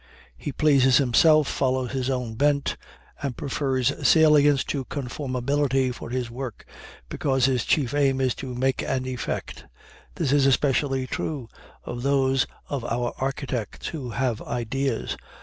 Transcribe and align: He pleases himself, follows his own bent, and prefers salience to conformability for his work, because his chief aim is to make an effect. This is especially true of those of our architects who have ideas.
He 0.35 0.51
pleases 0.51 0.97
himself, 0.97 1.47
follows 1.47 1.91
his 1.91 2.09
own 2.09 2.33
bent, 2.33 2.75
and 3.21 3.37
prefers 3.37 3.93
salience 4.07 4.63
to 4.63 4.85
conformability 4.85 5.93
for 5.93 6.09
his 6.09 6.31
work, 6.31 6.65
because 7.07 7.45
his 7.45 7.63
chief 7.63 7.93
aim 7.93 8.19
is 8.19 8.33
to 8.41 8.55
make 8.55 8.81
an 8.81 9.05
effect. 9.05 9.65
This 10.15 10.31
is 10.31 10.47
especially 10.47 11.05
true 11.05 11.49
of 11.85 12.01
those 12.01 12.47
of 12.67 12.83
our 12.83 13.13
architects 13.19 13.89
who 13.89 14.09
have 14.09 14.41
ideas. 14.41 15.17